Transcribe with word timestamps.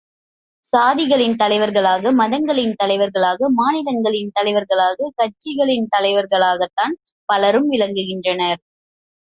சாதிகளின் 0.65 1.35
தலைவர்களாக 1.35 2.11
மதங்களின் 2.11 2.73
தலைவர்களாக, 2.77 3.49
மாநிலங்களின் 3.51 4.31
தலைவர்களாக 4.33 5.11
கட்சிகளின் 5.15 5.87
தலைவர்களாகத்தான் 5.97 6.95
பலரும் 7.29 7.71
விளங்குகின்றனர். 7.71 8.59